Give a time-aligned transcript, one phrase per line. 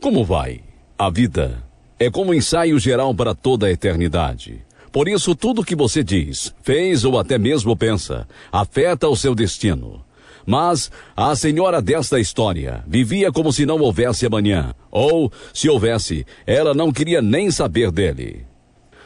[0.00, 0.60] Como vai?
[0.98, 1.62] A vida
[1.98, 4.60] é como um ensaio geral para toda a eternidade.
[4.90, 10.04] Por isso, tudo que você diz, fez ou até mesmo pensa, afeta o seu destino.
[10.44, 16.74] Mas a senhora desta história vivia como se não houvesse amanhã, ou, se houvesse, ela
[16.74, 18.44] não queria nem saber dele.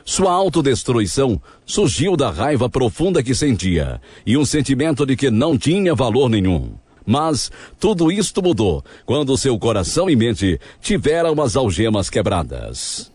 [0.04, 5.94] Sua autodestruição surgiu da raiva profunda que sentia e um sentimento de que não tinha
[5.94, 6.74] valor nenhum.
[7.06, 13.12] Mas tudo isto mudou quando seu coração e mente tiveram as algemas quebradas.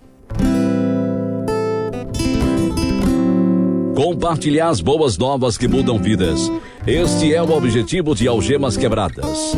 [3.96, 6.52] Compartilhar as boas novas que mudam vidas.
[6.88, 9.55] Este é o objetivo de Algemas Quebradas.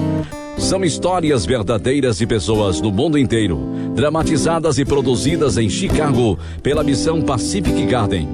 [0.58, 3.58] São histórias verdadeiras de pessoas no mundo inteiro,
[3.96, 8.28] dramatizadas e produzidas em Chicago pela missão Pacific Garden.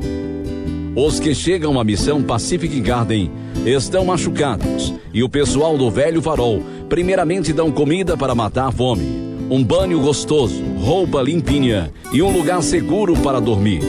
[1.02, 3.32] Os que chegam à missão Pacific Garden
[3.66, 9.06] estão machucados e o pessoal do Velho Farol primeiramente dão comida para matar a fome,
[9.50, 13.80] um banho gostoso, roupa limpinha e um lugar seguro para dormir.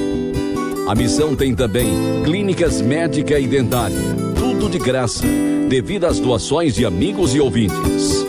[0.86, 1.88] A missão tem também
[2.22, 3.98] clínicas médica e dentária,
[4.38, 5.26] tudo de graça,
[5.68, 8.24] devido às doações de amigos e ouvintes.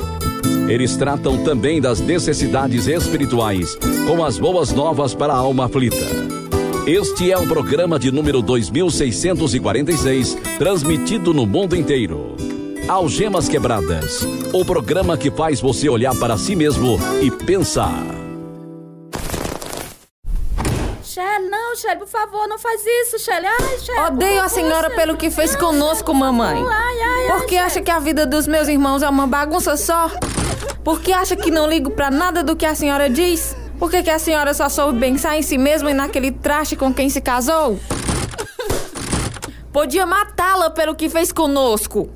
[0.67, 6.20] Eles tratam também das necessidades espirituais, com as boas novas para a alma aflita.
[6.87, 12.35] Este é o programa de número 2646, transmitido no mundo inteiro.
[12.87, 18.03] Algemas Quebradas, o programa que faz você olhar para si mesmo e pensar.
[21.03, 23.45] Shelly, não, Shelly, por favor, não faz isso, Shelly.
[23.45, 23.99] Ai, Shelly.
[23.99, 26.57] Odeio a senhora pelo que fez conosco, mamãe.
[26.67, 27.37] Ai, ai, ai.
[27.37, 30.09] Porque acha que a vida dos meus irmãos é uma bagunça só?
[30.83, 33.55] Porque acha que não ligo pra nada do que a senhora diz?
[33.81, 36.93] Por que, que a senhora só soube pensar em si mesma e naquele traste com
[36.93, 37.79] quem se casou?
[39.73, 42.07] Podia matá-la pelo que fez conosco.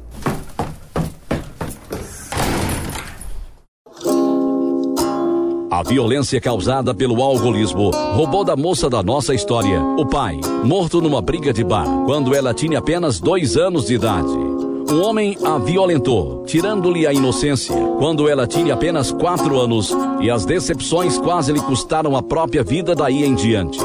[5.71, 11.19] A violência causada pelo alcoolismo roubou da moça da nossa história o pai, morto numa
[11.19, 14.54] briga de bar, quando ela tinha apenas dois anos de idade.
[14.89, 19.91] Um homem a violentou, tirando-lhe a inocência, quando ela tinha apenas quatro anos,
[20.21, 23.79] e as decepções quase lhe custaram a própria vida daí em diante.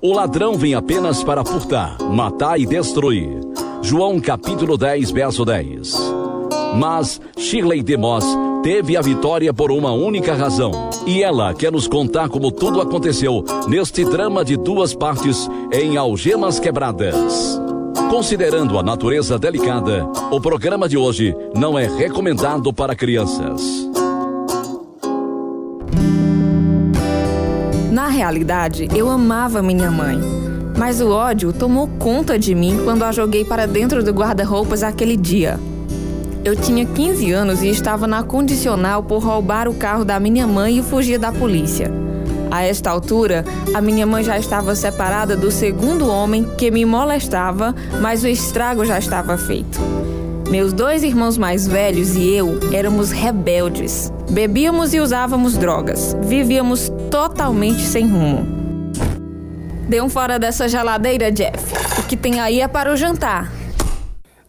[0.00, 3.38] O ladrão vem apenas para furtar, matar e destruir.
[3.82, 5.94] João capítulo 10, verso 10.
[6.74, 8.24] Mas Shirley DeMoss
[8.62, 10.72] teve a vitória por uma única razão.
[11.06, 16.58] E ela quer nos contar como tudo aconteceu neste drama de duas partes em Algemas
[16.58, 17.59] Quebradas.
[18.10, 23.62] Considerando a natureza delicada, o programa de hoje não é recomendado para crianças.
[27.92, 30.18] Na realidade, eu amava minha mãe.
[30.76, 35.16] Mas o ódio tomou conta de mim quando a joguei para dentro do guarda-roupas aquele
[35.16, 35.60] dia.
[36.44, 40.78] Eu tinha 15 anos e estava na condicional por roubar o carro da minha mãe
[40.78, 42.09] e fugir da polícia.
[42.50, 47.74] A esta altura, a minha mãe já estava separada do segundo homem que me molestava,
[48.00, 49.78] mas o estrago já estava feito.
[50.50, 54.12] Meus dois irmãos mais velhos e eu éramos rebeldes.
[54.28, 56.16] Bebíamos e usávamos drogas.
[56.22, 58.44] Vivíamos totalmente sem rumo.
[59.88, 61.72] Dê um fora dessa geladeira, Jeff.
[62.00, 63.52] O que tem aí é para o jantar.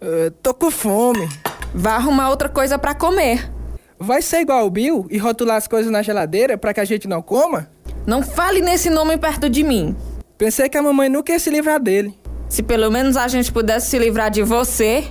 [0.02, 1.30] Uh, tô com fome.
[1.74, 3.52] Vá arrumar outra coisa para comer.
[4.00, 7.08] Vai ser igual o Bill e rotular as coisas na geladeira para que a gente
[7.08, 7.70] não coma?
[8.06, 9.96] Não fale nesse nome perto de mim.
[10.38, 12.18] Pensei que a mamãe nunca ia se livrar dele.
[12.50, 15.04] Se pelo menos a gente pudesse se livrar de você.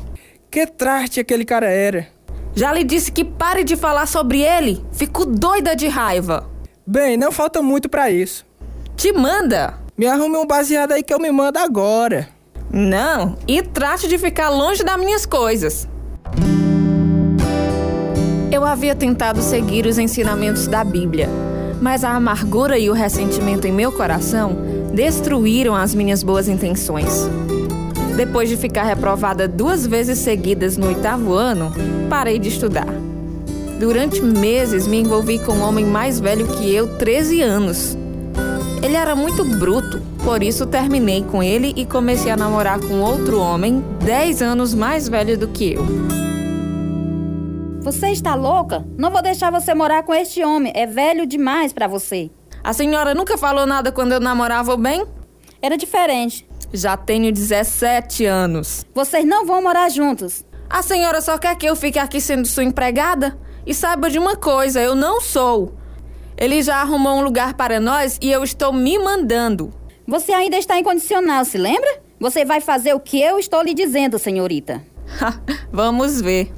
[0.50, 2.08] Que traste aquele cara era.
[2.54, 4.84] Já lhe disse que pare de falar sobre ele.
[4.92, 6.48] Fico doida de raiva.
[6.86, 8.44] Bem, não falta muito para isso.
[8.96, 9.74] Te manda.
[9.96, 12.28] Me arrume um baseado aí que eu me mando agora.
[12.72, 15.88] Não, e trate de ficar longe das minhas coisas.
[18.50, 21.28] Eu havia tentado seguir os ensinamentos da Bíblia,
[21.80, 24.56] mas a amargura e o ressentimento em meu coração
[24.92, 27.28] destruíram as minhas boas intenções.
[28.16, 31.72] Depois de ficar reprovada duas vezes seguidas no oitavo ano,
[32.08, 32.88] parei de estudar.
[33.78, 37.96] Durante meses me envolvi com um homem mais velho que eu, 13 anos.
[38.82, 43.40] Ele era muito bruto, por isso terminei com ele e comecei a namorar com outro
[43.40, 46.30] homem, 10 anos mais velho do que eu.
[47.82, 48.85] Você está louca?
[48.99, 50.71] Não vou deixar você morar com este homem.
[50.77, 52.31] É velho demais para você.
[52.62, 55.06] A senhora nunca falou nada quando eu namorava bem?
[55.62, 56.47] Era diferente.
[56.75, 58.85] Já tenho 17 anos.
[58.94, 60.44] Vocês não vão morar juntos.
[60.69, 63.38] A senhora só quer que eu fique aqui sendo sua empregada?
[63.67, 65.75] E saiba de uma coisa, eu não sou.
[66.37, 69.73] Ele já arrumou um lugar para nós e eu estou me mandando.
[70.06, 72.03] Você ainda está incondicional, se lembra?
[72.21, 74.82] Você vai fazer o que eu estou lhe dizendo, senhorita.
[75.73, 76.53] Vamos ver.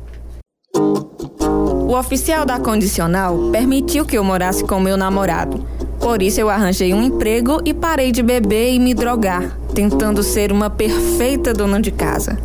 [1.86, 5.64] O oficial da condicional permitiu que eu morasse com meu namorado.
[6.00, 10.50] Por isso eu arranjei um emprego e parei de beber e me drogar, tentando ser
[10.50, 12.38] uma perfeita dona de casa.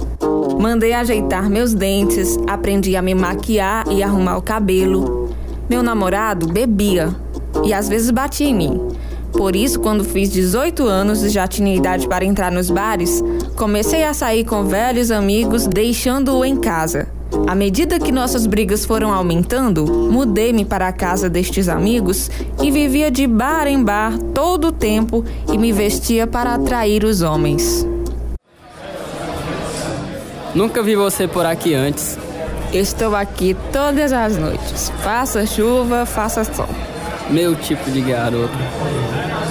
[0.59, 5.29] Mandei ajeitar meus dentes, aprendi a me maquiar e arrumar o cabelo.
[5.69, 7.15] Meu namorado bebia
[7.63, 8.81] e às vezes batia em mim.
[9.31, 13.23] Por isso, quando fiz 18 anos e já tinha idade para entrar nos bares,
[13.55, 17.16] comecei a sair com velhos amigos, deixando-o em casa.
[17.47, 22.29] À medida que nossas brigas foram aumentando, mudei-me para a casa destes amigos
[22.61, 27.21] e vivia de bar em bar todo o tempo e me vestia para atrair os
[27.21, 27.87] homens.
[30.53, 32.17] Nunca vi você por aqui antes.
[32.73, 36.67] Estou aqui todas as noites, faça chuva, faça sol.
[37.29, 38.53] Meu tipo de garota.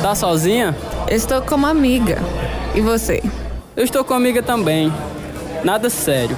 [0.03, 0.77] Tá sozinha?
[1.09, 2.19] Estou com uma amiga.
[2.75, 3.23] E você?
[3.75, 4.93] Eu estou com amiga também.
[5.65, 6.37] Nada sério.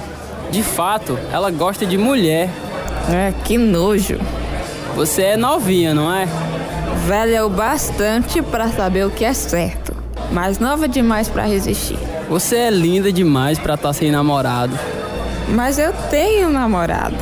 [0.51, 2.49] De fato, ela gosta de mulher.
[3.11, 4.17] É, que nojo.
[4.95, 6.27] Você é novinha, não é?
[7.07, 9.95] Velha o bastante para saber o que é certo,
[10.31, 11.97] mas nova demais para resistir.
[12.29, 14.77] Você é linda demais para estar tá sem namorado.
[15.49, 17.15] Mas eu tenho namorado.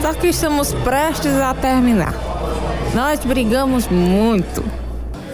[0.00, 2.14] Só que estamos prestes a terminar.
[2.94, 4.64] Nós brigamos muito.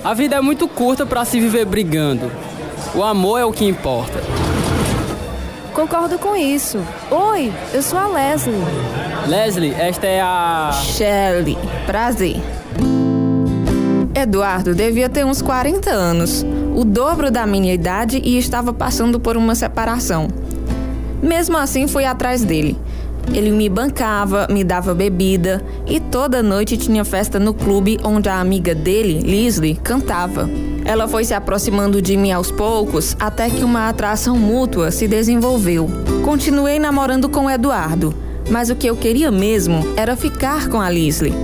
[0.05, 2.31] A vida é muito curta para se viver brigando.
[2.95, 4.21] O amor é o que importa.
[5.79, 6.85] Concordo com isso.
[7.09, 8.57] Oi, eu sou a Leslie.
[9.29, 10.73] Leslie, esta é a.
[10.73, 11.57] Shelley.
[11.87, 12.35] Prazer.
[14.13, 16.45] Eduardo devia ter uns 40 anos,
[16.75, 20.27] o dobro da minha idade e estava passando por uma separação.
[21.23, 22.77] Mesmo assim, fui atrás dele.
[23.33, 28.41] Ele me bancava, me dava bebida e toda noite tinha festa no clube onde a
[28.41, 30.51] amiga dele, Leslie, cantava.
[30.89, 35.87] Ela foi se aproximando de mim aos poucos até que uma atração mútua se desenvolveu.
[36.25, 38.15] Continuei namorando com Eduardo,
[38.51, 41.35] mas o que eu queria mesmo era ficar com a Leslie.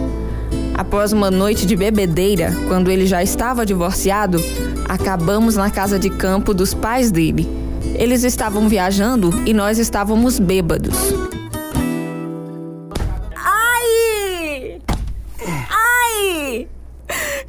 [0.72, 4.42] Após uma noite de bebedeira, quando ele já estava divorciado,
[4.88, 7.46] acabamos na casa de campo dos pais dele.
[7.96, 11.12] Eles estavam viajando e nós estávamos bêbados.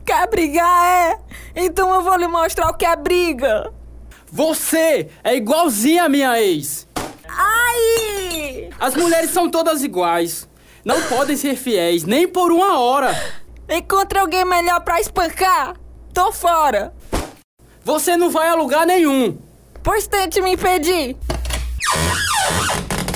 [0.06, 1.25] Quer brigar, é?
[1.56, 3.72] Então eu vou lhe mostrar o que é briga.
[4.32, 6.88] Você é igualzinha a minha ex.
[7.28, 8.70] Ai!
[8.80, 10.48] As mulheres são todas iguais.
[10.84, 13.16] Não podem ser fiéis, nem por uma hora.
[13.70, 15.76] Encontre alguém melhor pra espancar.
[16.14, 16.94] Tô fora.
[17.84, 19.38] Você não vai a lugar nenhum.
[19.82, 21.16] Pois tente me impedir.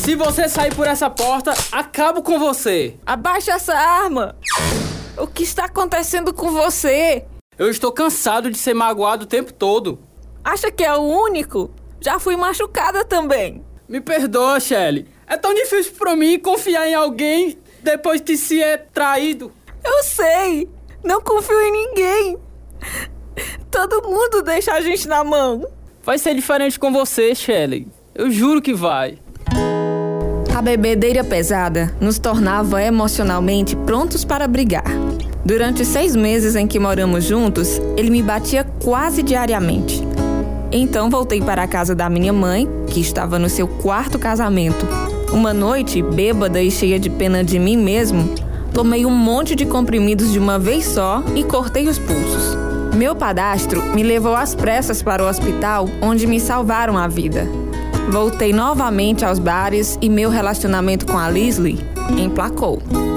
[0.04, 2.96] Se você sair por essa porta, acabo com você.
[3.06, 4.36] Abaixa essa arma.
[5.18, 7.26] O que está acontecendo com você?
[7.60, 10.00] Eu estou cansado de ser magoado o tempo todo.
[10.42, 11.70] Acha que é o único?
[12.00, 13.62] Já fui machucada também.
[13.86, 15.06] Me perdoa, Shelly.
[15.28, 19.52] É tão difícil para mim confiar em alguém depois que se é traído.
[19.84, 20.70] Eu sei.
[21.04, 22.38] Não confio em ninguém.
[23.70, 25.68] Todo mundo deixa a gente na mão.
[26.02, 27.90] Vai ser diferente com você, Shelly.
[28.16, 29.20] Eu juro que vai.
[30.56, 34.99] A bebedeira pesada nos tornava emocionalmente prontos para brigar.
[35.46, 40.04] Durante seis meses em que moramos juntos, ele me batia quase diariamente.
[40.72, 44.86] Então voltei para a casa da minha mãe, que estava no seu quarto casamento.
[45.32, 48.36] Uma noite, bêbada e cheia de pena de mim mesmo,
[48.74, 52.58] tomei um monte de comprimidos de uma vez só e cortei os pulsos.
[52.96, 57.48] Meu padastro me levou às pressas para o hospital, onde me salvaram a vida.
[58.10, 61.80] Voltei novamente aos bares e meu relacionamento com a Leslie
[62.18, 63.09] emplacou.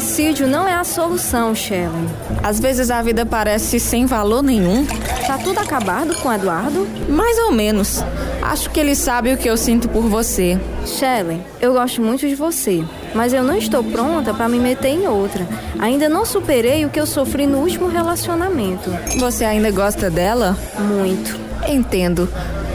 [0.00, 2.08] Suicídio não é a solução, Shelley.
[2.42, 4.86] Às vezes a vida parece sem valor nenhum.
[5.26, 6.88] Tá tudo acabado com o Eduardo?
[7.06, 8.02] Mais ou menos.
[8.40, 10.58] Acho que ele sabe o que eu sinto por você.
[10.86, 12.82] Shelley, eu gosto muito de você,
[13.14, 15.46] mas eu não estou pronta para me meter em outra.
[15.78, 18.90] Ainda não superei o que eu sofri no último relacionamento.
[19.18, 20.56] Você ainda gosta dela?
[20.78, 21.38] Muito.
[21.68, 22.26] Entendo,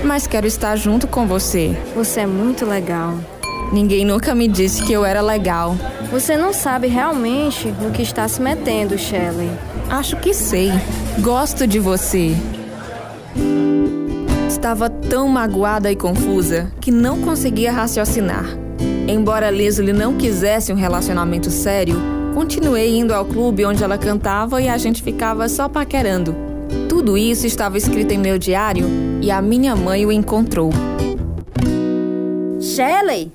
[0.03, 1.75] mas quero estar junto com você.
[1.95, 3.17] Você é muito legal.
[3.75, 5.75] Ninguém nunca me disse que eu era legal.
[6.09, 9.51] Você não sabe realmente no que está se metendo, Shelley.
[9.89, 10.71] Acho que sei.
[11.19, 12.33] Gosto de você.
[14.47, 18.45] Estava tão magoada e confusa que não conseguia raciocinar.
[19.09, 22.01] Embora Leslie não quisesse um relacionamento sério,
[22.33, 26.33] continuei indo ao clube onde ela cantava e a gente ficava só paquerando.
[26.87, 28.87] Tudo isso estava escrito em meu diário
[29.21, 30.69] e a minha mãe o encontrou.
[32.61, 33.31] Shelley,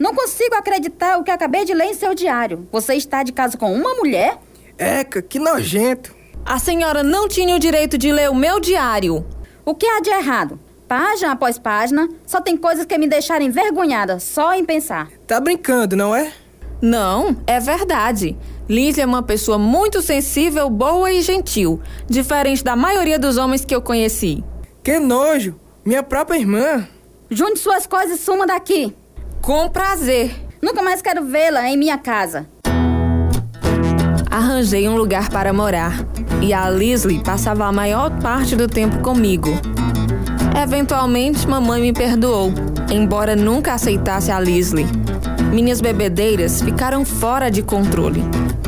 [0.00, 2.66] não consigo acreditar o que acabei de ler em seu diário.
[2.72, 4.38] Você está de casa com uma mulher?
[4.78, 6.16] Eca, que nojento.
[6.42, 9.26] A senhora não tinha o direito de ler o meu diário.
[9.62, 10.58] O que há de errado?
[10.88, 15.10] Página após página, só tem coisas que me deixaram envergonhada, só em pensar.
[15.26, 16.32] Tá brincando, não é?
[16.80, 18.36] Não, é verdade.
[18.66, 21.78] Liz é uma pessoa muito sensível, boa e gentil,
[22.08, 24.42] diferente da maioria dos homens que eu conheci.
[24.82, 25.60] Que nojo!
[25.84, 26.88] Minha própria irmã.
[27.30, 28.96] Junte suas coisas e suma daqui.
[29.42, 30.34] Com prazer.
[30.60, 32.46] Nunca mais quero vê-la em minha casa.
[34.30, 36.04] Arranjei um lugar para morar
[36.42, 39.50] e a Lisley passava a maior parte do tempo comigo.
[40.62, 42.52] Eventualmente, mamãe me perdoou,
[42.92, 44.86] embora nunca aceitasse a Lisley.
[45.52, 48.22] Minhas bebedeiras ficaram fora de controle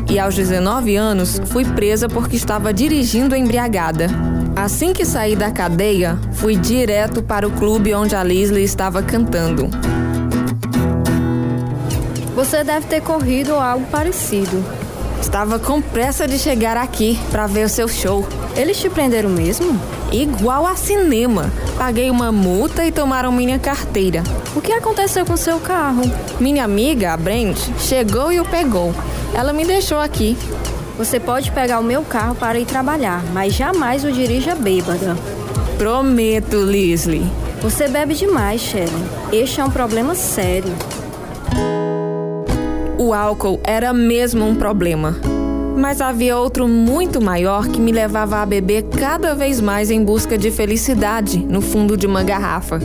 [0.09, 4.07] e aos 19 anos fui presa porque estava dirigindo embriagada.
[4.55, 9.69] Assim que saí da cadeia, fui direto para o clube onde a Lisley estava cantando.
[12.35, 14.63] Você deve ter corrido algo parecido.
[15.21, 18.27] Estava com pressa de chegar aqui para ver o seu show.
[18.55, 19.79] Eles te prenderam mesmo?
[20.11, 21.51] Igual a cinema.
[21.77, 24.23] Paguei uma multa e tomaram minha carteira.
[24.55, 26.03] O que aconteceu com seu carro?
[26.39, 28.93] Minha amiga, a Brent, chegou e o pegou.
[29.33, 30.37] Ela me deixou aqui.
[30.97, 35.15] Você pode pegar o meu carro para ir trabalhar, mas jamais o dirija bêbada.
[35.77, 37.25] Prometo, Lisley.
[37.61, 39.03] Você bebe demais, Sharon.
[39.31, 40.73] Este é um problema sério.
[43.13, 45.15] O álcool era mesmo um problema.
[45.77, 50.35] Mas havia outro muito maior que me levava a beber cada vez mais em busca
[50.35, 52.79] de felicidade no fundo de uma garrafa.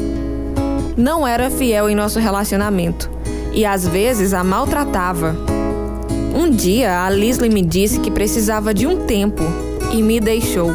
[0.98, 3.10] Não era fiel em nosso relacionamento
[3.54, 5.34] e às vezes a maltratava.
[6.34, 9.42] Um dia a Lisley me disse que precisava de um tempo
[9.94, 10.74] e me deixou.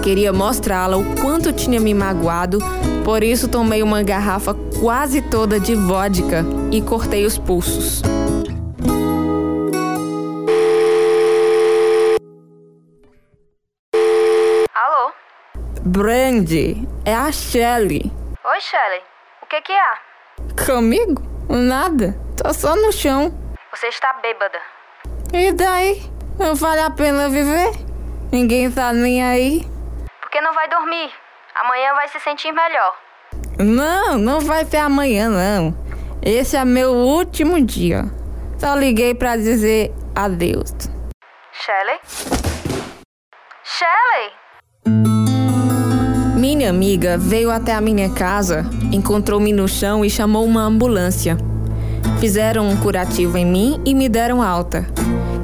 [0.00, 2.60] Queria mostrá-la o quanto tinha me magoado,
[3.04, 8.13] por isso tomei uma garrafa quase toda de vodka e cortei os pulsos.
[15.86, 18.10] Brandy, é a Shelley.
[18.42, 19.02] Oi, Shelley.
[19.42, 19.98] O que que há?
[20.64, 21.22] Comigo?
[21.46, 22.18] Nada.
[22.42, 23.30] Tô só no chão.
[23.70, 24.58] Você está bêbada.
[25.34, 26.02] E daí?
[26.38, 27.72] Não vale a pena viver?
[28.32, 29.60] Ninguém tá nem aí.
[30.22, 31.12] Por que não vai dormir?
[31.54, 32.96] Amanhã vai se sentir melhor.
[33.58, 35.76] Não, não vai ter amanhã, não.
[36.22, 38.04] Esse é meu último dia.
[38.58, 40.72] Só liguei pra dizer adeus.
[41.52, 42.00] Shelley?
[43.62, 45.23] Shelley?
[46.54, 51.36] Minha amiga veio até a minha casa, encontrou-me no chão e chamou uma ambulância.
[52.20, 54.86] Fizeram um curativo em mim e me deram alta.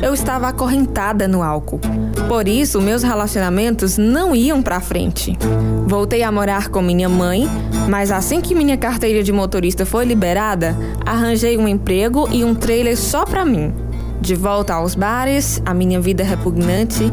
[0.00, 1.81] Eu estava acorrentada no álcool.
[2.29, 5.37] Por isso, meus relacionamentos não iam para frente.
[5.85, 7.49] Voltei a morar com minha mãe,
[7.88, 12.97] mas assim que minha carteira de motorista foi liberada, arranjei um emprego e um trailer
[12.97, 13.75] só para mim.
[14.21, 17.12] De volta aos bares, a minha vida repugnante,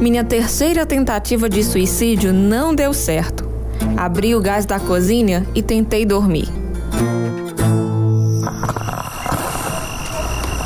[0.00, 3.48] minha terceira tentativa de suicídio não deu certo.
[3.96, 6.48] Abri o gás da cozinha e tentei dormir.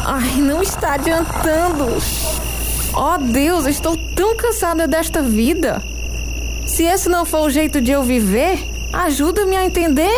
[0.07, 1.87] Ai, não está adiantando.
[2.95, 5.83] Oh Deus, estou tão cansada desta vida.
[6.67, 8.59] Se esse não for o jeito de eu viver,
[8.93, 10.15] ajuda-me a entender.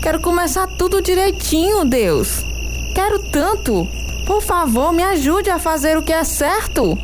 [0.00, 2.42] Quero começar tudo direitinho, Deus.
[2.94, 3.86] Quero tanto.
[4.26, 6.98] Por favor, me ajude a fazer o que é certo.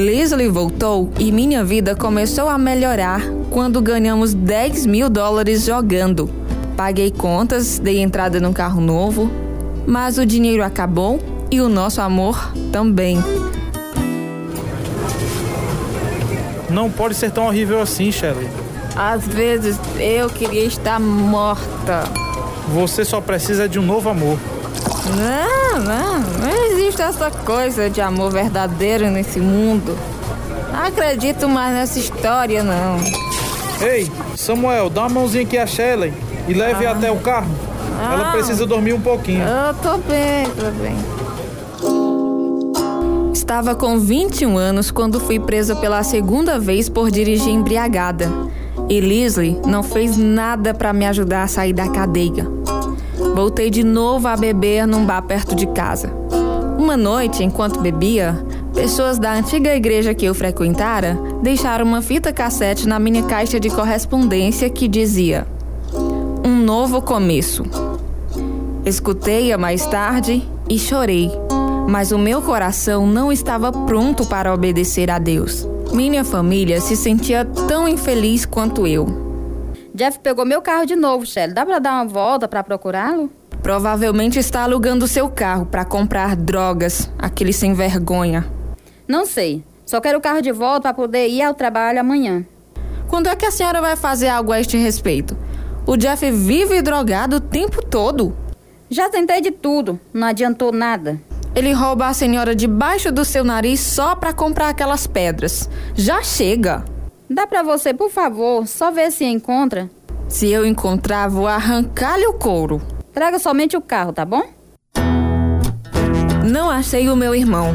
[0.00, 6.30] Leslie voltou e minha vida começou a melhorar quando ganhamos 10 mil dólares jogando.
[6.74, 9.30] Paguei contas, dei entrada num carro novo,
[9.86, 13.22] mas o dinheiro acabou e o nosso amor também.
[16.70, 18.48] Não pode ser tão horrível assim, Shelley.
[18.96, 22.04] Às vezes eu queria estar morta.
[22.72, 24.38] Você só precisa de um novo amor.
[25.16, 29.96] Não, não, não existe essa coisa de amor verdadeiro nesse mundo.
[30.72, 32.96] Não acredito mais nessa história, não.
[33.80, 36.12] Ei, Samuel, dá uma mãozinha aqui a Shelley
[36.46, 36.92] e leve Ah.
[36.92, 37.50] até o carro.
[38.00, 38.32] Ela Ah.
[38.32, 39.42] precisa dormir um pouquinho.
[39.42, 40.96] Eu tô bem, tô bem.
[43.32, 48.30] Estava com 21 anos quando fui presa pela segunda vez por dirigir embriagada.
[48.88, 52.46] E Leslie não fez nada para me ajudar a sair da cadeia.
[53.34, 56.12] Voltei de novo a beber num bar perto de casa.
[56.78, 58.44] Uma noite, enquanto bebia,
[58.74, 63.70] pessoas da antiga igreja que eu frequentara deixaram uma fita cassete na minha caixa de
[63.70, 65.46] correspondência que dizia:
[66.44, 67.64] Um novo começo.
[68.84, 71.30] Escutei-a mais tarde e chorei,
[71.88, 75.68] mas o meu coração não estava pronto para obedecer a Deus.
[75.92, 79.29] Minha família se sentia tão infeliz quanto eu.
[80.00, 81.52] Jeff pegou meu carro de novo, Shelley.
[81.52, 83.30] Dá pra dar uma volta pra procurá-lo?
[83.62, 88.50] Provavelmente está alugando seu carro para comprar drogas, aquele sem vergonha.
[89.06, 89.62] Não sei.
[89.84, 92.46] Só quero o carro de volta pra poder ir ao trabalho amanhã.
[93.08, 95.36] Quando é que a senhora vai fazer algo a este respeito?
[95.86, 98.34] O Jeff vive drogado o tempo todo.
[98.88, 101.20] Já tentei de tudo, não adiantou nada.
[101.54, 105.68] Ele rouba a senhora debaixo do seu nariz só para comprar aquelas pedras.
[105.94, 106.86] Já chega.
[107.32, 109.88] Dá pra você, por favor, só ver se encontra.
[110.28, 112.82] Se eu encontrar, vou arrancar-lhe o couro.
[113.12, 114.42] Traga somente o carro, tá bom?
[116.44, 117.72] Não achei o meu irmão.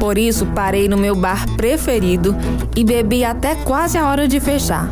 [0.00, 2.34] Por isso, parei no meu bar preferido
[2.74, 4.88] e bebi até quase a hora de fechar.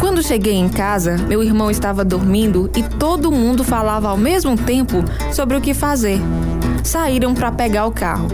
[0.00, 5.04] Quando cheguei em casa, meu irmão estava dormindo e todo mundo falava ao mesmo tempo
[5.34, 6.18] sobre o que fazer.
[6.82, 8.28] Saíram para pegar o carro.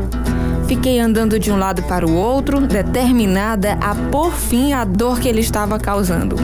[0.67, 5.29] Fiquei andando de um lado para o outro, determinada a pôr fim à dor que
[5.29, 6.37] ele estava causando.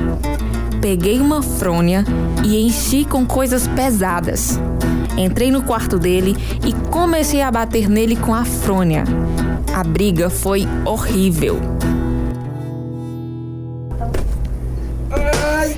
[0.81, 2.05] Peguei uma frônia
[2.45, 4.59] e enchi com coisas pesadas.
[5.17, 6.37] Entrei no quarto dele
[6.67, 9.05] e comecei a bater nele com a frônia.
[9.75, 11.59] A briga foi horrível.
[15.11, 15.77] Ai!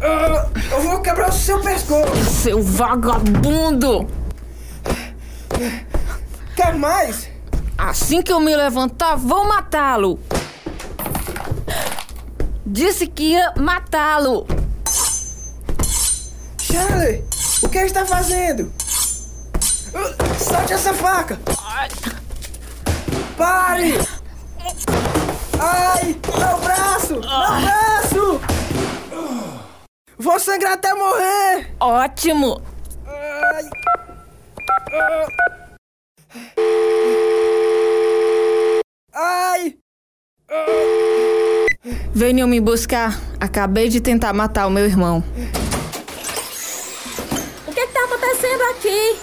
[0.00, 2.16] Ah, eu vou quebrar o seu pescoço!
[2.24, 4.06] Seu vagabundo!
[6.58, 7.30] Quer mais?
[7.78, 10.18] Assim que eu me levantar, vou matá-lo!
[12.66, 14.44] Disse que ia matá-lo!
[16.60, 17.24] Shirley,
[17.62, 18.72] o que está fazendo?
[19.94, 21.38] Uh, Solte essa faca!
[23.36, 23.94] Pare!
[25.60, 27.20] Ai, meu braço!
[27.20, 28.40] Meu braço!
[30.18, 31.72] Vou sangrar até morrer!
[31.78, 32.60] Ótimo!
[33.06, 33.70] Ai.
[39.20, 39.74] Ai!
[42.14, 43.20] Venham me buscar.
[43.40, 45.24] Acabei de tentar matar o meu irmão.
[47.66, 49.16] O que, que tá acontecendo aqui?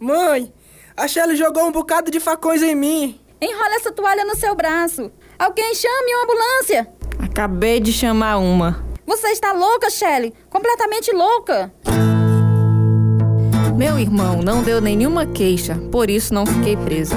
[0.00, 0.52] Mãe,
[0.96, 3.20] a Shelly jogou um bocado de facões em mim.
[3.40, 5.12] Enrola essa toalha no seu braço.
[5.38, 6.92] Alguém chame uma ambulância.
[7.20, 8.84] Acabei de chamar uma.
[9.06, 10.34] Você está louca, Shelley?
[10.50, 11.72] Completamente louca.
[13.76, 17.14] Meu irmão não deu nenhuma queixa, por isso não fiquei presa.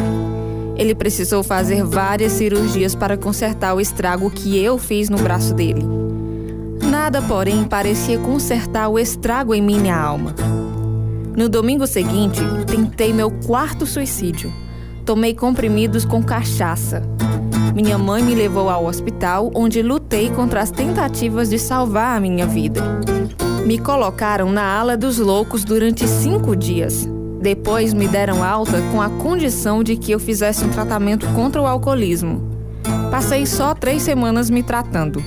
[0.80, 5.86] Ele precisou fazer várias cirurgias para consertar o estrago que eu fiz no braço dele.
[6.90, 10.34] Nada, porém, parecia consertar o estrago em minha alma.
[11.36, 14.54] No domingo seguinte, tentei meu quarto suicídio.
[15.06, 17.04] Tomei comprimidos com cachaça.
[17.76, 22.48] Minha mãe me levou ao hospital, onde lutei contra as tentativas de salvar a minha
[22.48, 22.82] vida.
[23.66, 27.06] Me colocaram na ala dos loucos durante cinco dias.
[27.42, 31.66] Depois me deram alta com a condição de que eu fizesse um tratamento contra o
[31.66, 32.50] alcoolismo.
[33.10, 35.24] Passei só três semanas me tratando.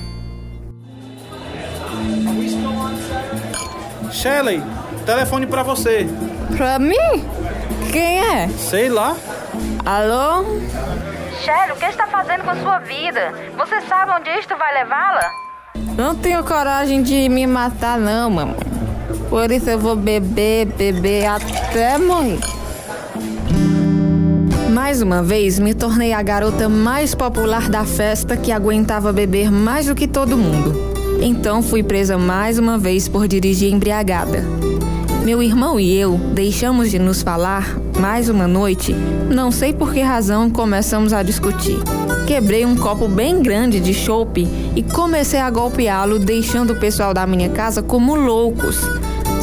[4.11, 4.61] Shelley,
[5.05, 6.07] telefone pra você.
[6.55, 7.25] Pra mim?
[7.91, 8.47] Quem é?
[8.49, 9.15] Sei lá.
[9.83, 10.43] Alô?
[11.41, 13.33] Shelly, o que está fazendo com a sua vida?
[13.57, 15.29] Você sabe onde isto vai levá-la?
[15.97, 18.82] Não tenho coragem de me matar, não, mamãe.
[19.29, 22.39] Por isso eu vou beber, beber até morrer.
[24.71, 29.85] Mais uma vez, me tornei a garota mais popular da festa que aguentava beber mais
[29.85, 30.73] do que todo mundo.
[31.21, 34.43] Então fui presa mais uma vez por dirigir embriagada.
[35.23, 38.93] Meu irmão e eu deixamos de nos falar mais uma noite.
[39.33, 41.77] Não sei por que razão começamos a discutir.
[42.27, 47.25] Quebrei um copo bem grande de chope e comecei a golpeá-lo, deixando o pessoal da
[47.25, 48.81] minha casa como loucos.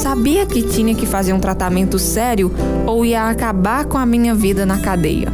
[0.01, 2.51] Sabia que tinha que fazer um tratamento sério
[2.87, 5.29] ou ia acabar com a minha vida na cadeia.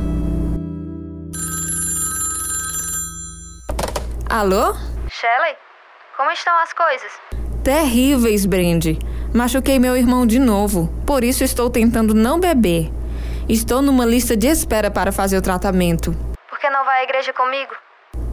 [4.28, 4.74] Alô?
[5.08, 5.54] Shelley,
[6.16, 7.12] como estão as coisas?
[7.62, 8.98] Terríveis, Brandy.
[9.32, 12.90] Machuquei meu irmão de novo, por isso estou tentando não beber.
[13.48, 16.12] Estou numa lista de espera para fazer o tratamento.
[16.50, 17.72] Por que não vai à igreja comigo?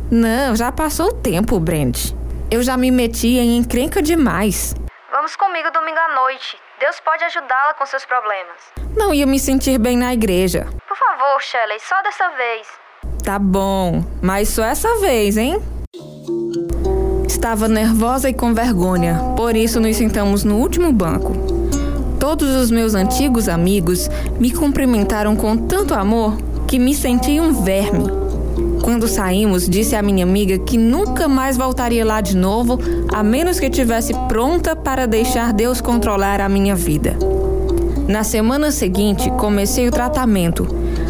[0.10, 2.16] Não, já passou o tempo, Brandy.
[2.50, 4.74] Eu já me meti em encrenca demais.
[5.24, 6.58] Vamos comigo domingo à noite.
[6.82, 8.58] Deus pode ajudá-la com seus problemas.
[8.94, 10.68] Não ia me sentir bem na igreja.
[10.86, 12.68] Por favor, Shelley, só dessa vez.
[13.24, 15.64] Tá bom, mas só essa vez, hein?
[17.26, 21.32] Estava nervosa e com vergonha, por isso nos sentamos no último banco.
[22.20, 24.10] Todos os meus antigos amigos
[24.42, 26.36] me cumprimentaram com tanto amor
[26.68, 28.23] que me senti um verme.
[28.84, 32.78] Quando saímos, disse à minha amiga que nunca mais voltaria lá de novo,
[33.14, 37.16] a menos que estivesse pronta para deixar Deus controlar a minha vida.
[38.10, 40.68] Na semana seguinte, comecei o tratamento.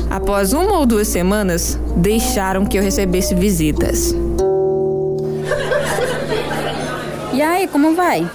[0.08, 4.16] Após uma ou duas semanas, deixaram que eu recebesse visitas.
[7.34, 8.30] E aí, como vai?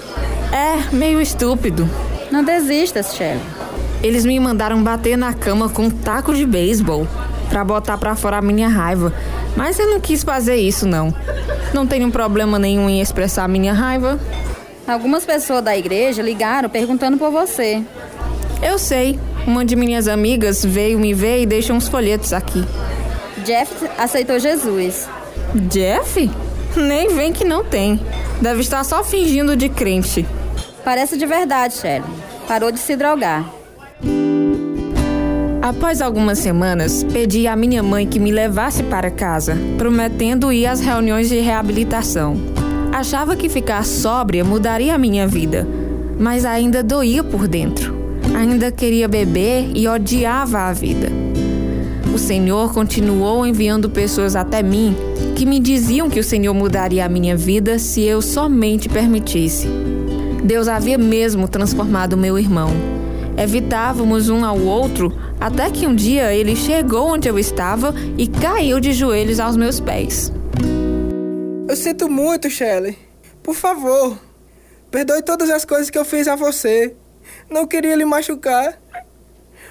[0.51, 1.88] É, meio estúpido.
[2.33, 3.40] Não desista, Shelley.
[4.03, 7.07] Eles me mandaram bater na cama com um taco de beisebol
[7.48, 9.12] para botar para fora a minha raiva.
[9.56, 11.14] Mas eu não quis fazer isso, não.
[11.72, 14.18] Não tenho problema nenhum em expressar minha raiva.
[14.87, 17.82] Algumas pessoas da igreja ligaram perguntando por você.
[18.62, 19.18] Eu sei.
[19.46, 22.64] Uma de minhas amigas veio me ver e deixou uns folhetos aqui.
[23.44, 25.08] Jeff aceitou Jesus.
[25.54, 26.30] Jeff?
[26.76, 28.00] Nem vem que não tem.
[28.40, 30.26] Deve estar só fingindo de crente.
[30.84, 32.08] Parece de verdade, Shelley.
[32.46, 33.57] Parou de se drogar.
[35.68, 40.81] Após algumas semanas, pedi à minha mãe que me levasse para casa, prometendo ir às
[40.81, 42.38] reuniões de reabilitação.
[42.90, 45.68] Achava que ficar sóbria mudaria a minha vida,
[46.18, 47.94] mas ainda doía por dentro.
[48.35, 51.09] Ainda queria beber e odiava a vida.
[52.14, 54.96] O Senhor continuou enviando pessoas até mim
[55.37, 59.68] que me diziam que o Senhor mudaria a minha vida se eu somente permitisse.
[60.42, 62.97] Deus havia mesmo transformado meu irmão.
[63.38, 68.81] Evitávamos um ao outro até que um dia ele chegou onde eu estava e caiu
[68.81, 70.33] de joelhos aos meus pés.
[71.68, 72.98] Eu sinto muito, Shelley.
[73.40, 74.18] Por favor,
[74.90, 76.96] perdoe todas as coisas que eu fiz a você.
[77.48, 78.77] Não queria lhe machucar.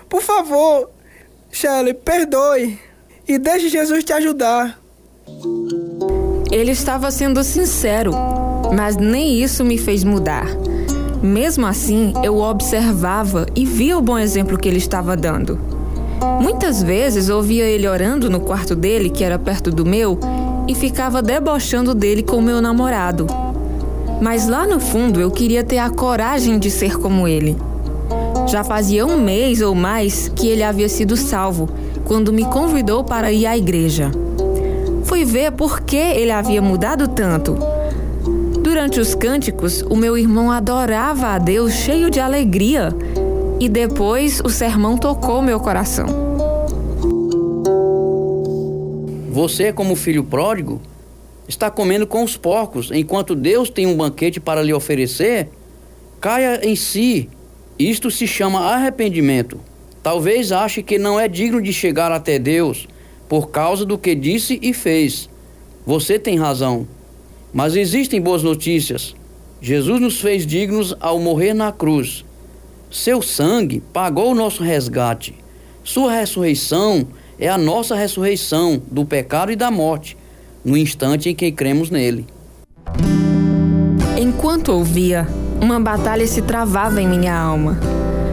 [0.08, 0.90] Por favor,
[1.52, 2.80] Shelley, perdoe
[3.28, 4.80] e deixe Jesus te ajudar.
[6.50, 8.12] Ele estava sendo sincero,
[8.74, 10.48] mas nem isso me fez mudar.
[11.22, 15.60] Mesmo assim, eu observava e via o bom exemplo que ele estava dando.
[16.40, 20.20] Muitas vezes ouvia ele orando no quarto dele, que era perto do meu,
[20.68, 23.26] e ficava debochando dele com meu namorado.
[24.22, 27.58] Mas lá no fundo eu queria ter a coragem de ser como ele.
[28.48, 31.70] Já fazia um mês ou mais que ele havia sido salvo,
[32.06, 34.12] quando me convidou para ir à igreja.
[35.04, 37.58] Fui ver por que ele havia mudado tanto.
[38.68, 42.90] Durante os cânticos, o meu irmão adorava a Deus cheio de alegria.
[43.62, 46.06] E depois o sermão tocou meu coração.
[49.30, 50.82] Você, como filho pródigo,
[51.48, 55.48] está comendo com os porcos enquanto Deus tem um banquete para lhe oferecer?
[56.20, 57.30] Caia em si.
[57.80, 59.62] Isto se chama arrependimento.
[60.04, 62.86] Talvez ache que não é digno de chegar até Deus
[63.30, 65.30] por causa do que disse e fez.
[65.86, 66.86] Você tem razão.
[67.54, 69.16] Mas existem boas notícias.
[69.62, 72.24] Jesus nos fez dignos ao morrer na cruz.
[72.92, 75.36] Seu sangue pagou o nosso resgate.
[75.84, 77.08] Sua ressurreição
[77.40, 80.18] é a nossa ressurreição do pecado e da morte,
[80.64, 82.26] no instante em que cremos nele.
[84.20, 85.28] Enquanto ouvia,
[85.62, 87.80] uma batalha se travava em minha alma.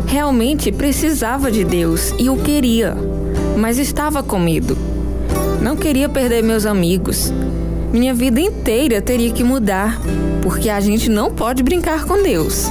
[0.07, 2.97] Realmente precisava de Deus e o queria,
[3.57, 4.77] mas estava com medo.
[5.61, 7.33] Não queria perder meus amigos,
[7.95, 10.01] minha vida inteira teria que mudar,
[10.43, 12.67] porque a gente não pode brincar com Deus.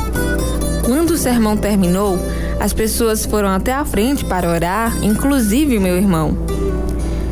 [0.83, 2.19] Quando o sermão terminou,
[2.59, 6.38] as pessoas foram até a frente para orar, inclusive meu irmão.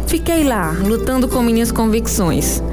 [0.08, 2.64] Fiquei lá, lutando com minhas convicções,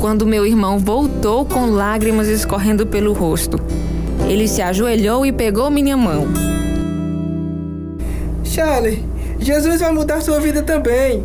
[0.00, 3.58] quando meu irmão voltou com lágrimas escorrendo pelo rosto.
[4.28, 6.28] Ele se ajoelhou e pegou minha mão.
[8.44, 9.04] Charlie,
[9.40, 11.24] Jesus vai mudar sua vida também.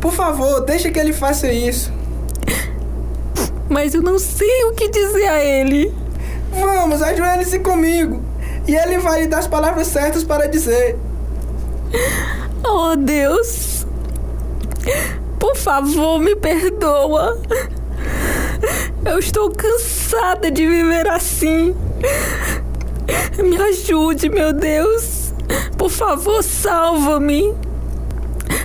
[0.00, 1.96] Por favor, deixa que ele faça isso
[3.68, 5.92] mas eu não sei o que dizer a ele.
[6.52, 8.22] Vamos, ajoelhe-se comigo.
[8.66, 10.98] E ele vai lhe dar as palavras certas para dizer.
[12.64, 13.86] Oh, Deus.
[15.38, 17.40] Por favor, me perdoa.
[19.04, 21.74] Eu estou cansada de viver assim.
[23.38, 25.32] Me ajude, meu Deus.
[25.76, 27.54] Por favor, salva-me.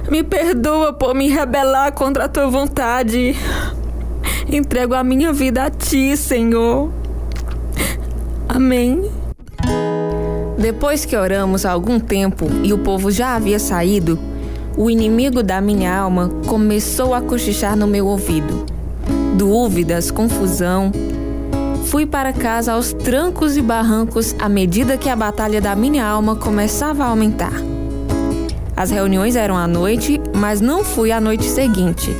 [0.09, 3.35] Me perdoa por me rebelar contra a tua vontade.
[4.55, 6.91] Entrego a minha vida a ti, Senhor.
[8.47, 9.09] Amém.
[10.59, 14.19] Depois que oramos algum tempo e o povo já havia saído,
[14.77, 18.63] o inimigo da minha alma começou a cochichar no meu ouvido.
[19.35, 20.91] Dúvidas, confusão.
[21.85, 26.35] Fui para casa aos trancos e barrancos à medida que a batalha da minha alma
[26.35, 27.59] começava a aumentar.
[28.77, 32.15] As reuniões eram à noite, mas não fui à noite seguinte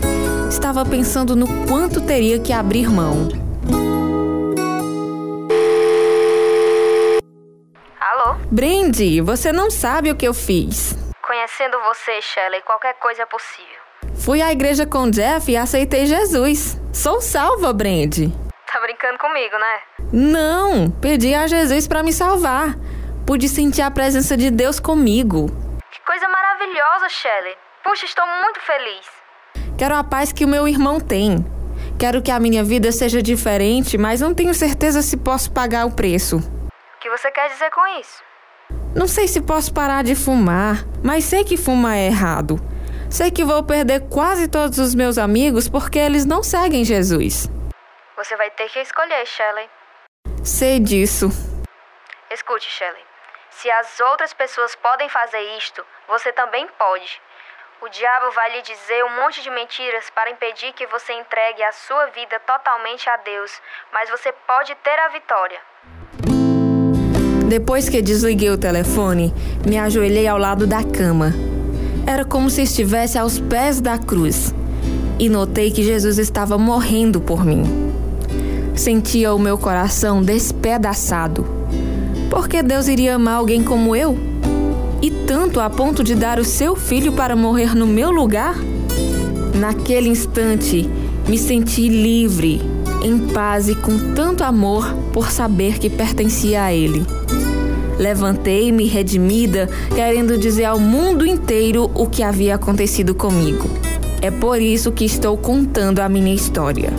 [0.53, 3.27] estava pensando no quanto teria que abrir mão.
[7.99, 8.35] Alô?
[8.51, 10.95] Brandy, você não sabe o que eu fiz.
[11.25, 13.81] Conhecendo você, Shelley, qualquer coisa é possível.
[14.23, 16.79] Fui à igreja com Jeff e aceitei Jesus.
[16.93, 18.31] Sou salva, Brandy.
[18.71, 19.79] Tá brincando comigo, né?
[20.13, 22.75] Não, pedi a Jesus para me salvar.
[23.25, 25.47] Pude sentir a presença de Deus comigo.
[25.91, 27.55] Que coisa maravilhosa, Shelley.
[27.83, 29.22] Puxa, estou muito feliz.
[29.77, 31.43] Quero a paz que o meu irmão tem.
[31.99, 35.91] Quero que a minha vida seja diferente, mas não tenho certeza se posso pagar o
[35.91, 36.37] preço.
[36.37, 38.21] O que você quer dizer com isso?
[38.95, 42.59] Não sei se posso parar de fumar, mas sei que fumar é errado.
[43.09, 47.49] Sei que vou perder quase todos os meus amigos porque eles não seguem Jesus.
[48.15, 49.69] Você vai ter que escolher, Shelley.
[50.43, 51.29] Sei disso.
[52.31, 53.03] Escute, Shelley.
[53.49, 57.21] Se as outras pessoas podem fazer isto, você também pode.
[57.85, 61.73] O diabo vai lhe dizer um monte de mentiras para impedir que você entregue a
[61.73, 63.51] sua vida totalmente a Deus,
[63.91, 65.59] mas você pode ter a vitória.
[67.49, 69.33] Depois que desliguei o telefone,
[69.67, 71.33] me ajoelhei ao lado da cama.
[72.07, 74.55] Era como se estivesse aos pés da cruz
[75.19, 77.65] e notei que Jesus estava morrendo por mim.
[78.77, 81.45] Sentia o meu coração despedaçado.
[82.29, 84.32] Por que Deus iria amar alguém como eu?
[85.33, 88.55] Tanto a ponto de dar o seu filho para morrer no meu lugar?
[89.55, 90.87] Naquele instante,
[91.27, 92.61] me senti livre,
[93.03, 97.03] em paz e com tanto amor por saber que pertencia a Ele.
[97.97, 103.67] Levantei-me redimida, querendo dizer ao mundo inteiro o que havia acontecido comigo.
[104.21, 106.93] É por isso que estou contando a minha história.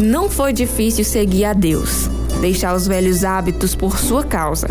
[0.00, 4.66] Não foi difícil seguir a Deus, deixar os velhos hábitos por sua causa.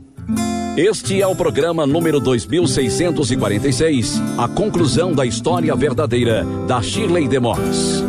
[0.77, 8.01] Este é o programa número 2646, a conclusão da história verdadeira da Shirley Demors.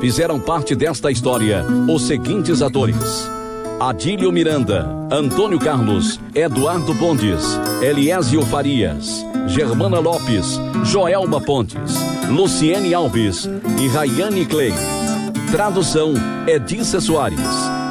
[0.00, 3.28] Fizeram parte desta história os seguintes atores:
[3.80, 11.96] Adílio Miranda, Antônio Carlos, Eduardo Pontes, Eliésio Farias, Germana Lopes, Joelma Pontes,
[12.30, 13.48] Luciene Alves
[13.80, 15.01] e Rayane Clay.
[15.52, 16.14] Tradução
[16.46, 17.38] Edissa Soares.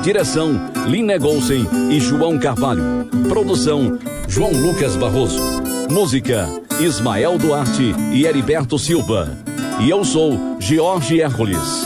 [0.01, 3.07] Direção Lina Golsen e João Carvalho.
[3.29, 5.39] Produção João Lucas Barroso.
[5.87, 9.37] Música Ismael Duarte e Heriberto Silva.
[9.79, 11.85] E eu sou George Hércules.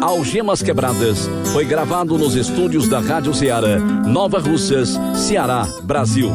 [0.00, 6.30] Algemas Quebradas foi gravado nos estúdios da Rádio Ceará, Nova Russas, Ceará, Brasil.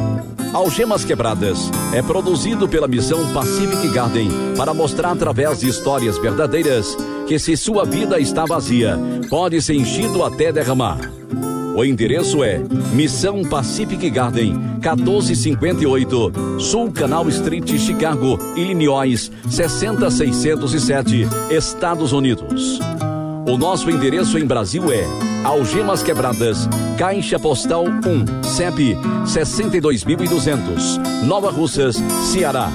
[0.54, 7.40] Algemas Quebradas é produzido pela missão Pacific Garden para mostrar através de histórias verdadeiras que
[7.40, 11.00] se sua vida está vazia, pode ser enchido até derramar.
[11.74, 12.60] O endereço é
[12.94, 22.78] Missão Pacific Garden, 1458, Sul Canal Street, Chicago, Illinois, 60607, Estados Unidos.
[23.52, 25.06] O nosso endereço em Brasil é
[25.44, 31.98] Algemas Quebradas, Caixa Postal 1, CEP 62200, Nova Russas,
[32.32, 32.70] Ceará.